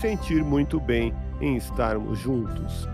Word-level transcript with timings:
sentir 0.00 0.44
muito 0.44 0.80
bem 0.80 1.12
em 1.40 1.56
estarmos 1.56 2.18
juntos. 2.18 2.88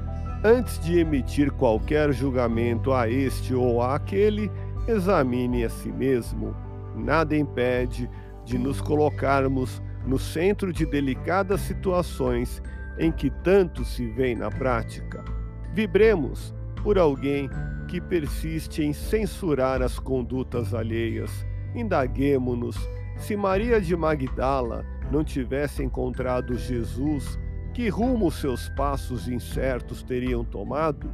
Antes 0.45 0.78
de 0.81 0.98
emitir 0.98 1.53
qualquer 1.53 2.12
julgamento 2.12 2.92
a 2.92 3.08
este 3.08 3.55
ou 3.55 3.83
àquele, 3.83 4.50
examine 4.89 5.64
a 5.64 5.70
si 5.70 5.91
mesmo. 5.91 6.55
Nada 6.97 7.36
impede 7.36 8.11
de 8.45 8.58
nos 8.58 8.80
colocarmos 8.80 9.80
no 10.06 10.19
centro 10.19 10.73
de 10.73 10.84
delicadas 10.84 11.61
situações 11.61 12.61
em 12.98 13.11
que 13.12 13.30
tanto 13.30 13.84
se 13.84 14.06
vê 14.06 14.34
na 14.34 14.50
prática. 14.50 15.25
Vibremos 15.73 16.53
por 16.83 16.98
alguém 16.98 17.48
que 17.89 18.00
persiste 18.00 18.83
em 18.83 18.92
censurar 18.92 19.80
as 19.80 19.98
condutas 19.98 20.75
alheias. 20.75 21.47
Indaguemo-nos 21.75 22.77
se 23.17 23.36
Maria 23.36 23.80
de 23.80 23.97
Magdala 23.97 24.84
não 25.12 25.22
tivesse 25.22 25.82
encontrado 25.84 26.56
Jesus 26.56 27.38
que 27.74 27.91
rumo 27.91 28.30
seus 28.30 28.70
passos 28.70 29.28
incertos 29.28 30.02
teriam 30.02 30.42
tomado? 30.42 31.10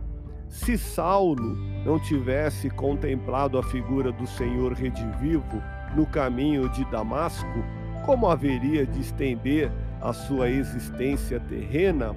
Se 0.48 0.78
Saulo 0.78 1.56
não 1.84 1.98
tivesse 1.98 2.70
contemplado 2.70 3.58
a 3.58 3.62
figura 3.62 4.12
do 4.12 4.26
Senhor 4.26 4.72
redivivo 4.72 5.60
no 5.96 6.06
caminho 6.06 6.68
de 6.68 6.84
Damasco, 6.86 7.64
como 8.06 8.28
haveria 8.28 8.86
de 8.86 9.00
estender 9.00 9.70
a 10.00 10.12
sua 10.12 10.48
existência 10.48 11.40
terrena? 11.40 12.14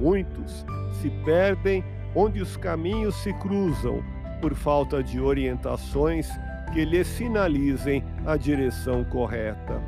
Muitos 0.00 0.64
se 1.00 1.10
perdem 1.24 1.84
onde 2.14 2.40
os 2.40 2.56
caminhos 2.56 3.14
se 3.16 3.34
cruzam 3.34 4.02
por 4.40 4.54
falta 4.54 5.02
de 5.02 5.20
orientações 5.20 6.28
que 6.72 6.84
lhes 6.84 7.06
sinalizem 7.06 8.02
a 8.24 8.36
direção 8.36 9.04
correta. 9.04 9.80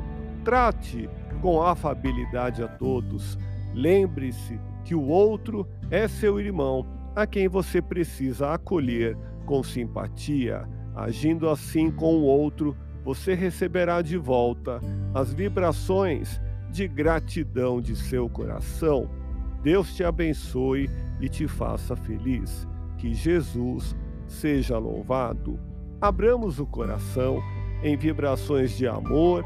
Trate 0.43 1.09
com 1.41 1.61
afabilidade 1.61 2.63
a 2.63 2.67
todos, 2.67 3.37
Lembre-se 3.73 4.59
que 4.83 4.93
o 4.93 5.07
outro 5.07 5.67
é 5.89 6.07
seu 6.07 6.39
irmão, 6.39 6.85
a 7.15 7.25
quem 7.25 7.47
você 7.47 7.81
precisa 7.81 8.53
acolher 8.53 9.17
com 9.45 9.63
simpatia. 9.63 10.67
Agindo 10.95 11.49
assim 11.49 11.89
com 11.89 12.15
o 12.15 12.23
outro, 12.23 12.75
você 13.03 13.33
receberá 13.33 14.01
de 14.01 14.17
volta 14.17 14.79
as 15.13 15.33
vibrações 15.33 16.41
de 16.69 16.87
gratidão 16.87 17.81
de 17.81 17.95
seu 17.95 18.29
coração. 18.29 19.09
Deus 19.63 19.95
te 19.95 20.03
abençoe 20.03 20.89
e 21.19 21.29
te 21.29 21.47
faça 21.47 21.95
feliz. 21.95 22.67
Que 22.97 23.13
Jesus 23.13 23.95
seja 24.27 24.77
louvado. 24.77 25.59
Abramos 25.99 26.59
o 26.59 26.65
coração 26.65 27.41
em 27.83 27.95
vibrações 27.95 28.77
de 28.77 28.87
amor, 28.87 29.45